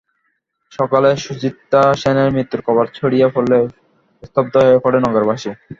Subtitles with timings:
[0.71, 3.57] সকালে সুচিত্রা সেনের মৃত্যুর খবর ছড়িয়ে পড়লে
[4.23, 5.49] স্তব্ধ হয়ে পড়ে নগরবাসী।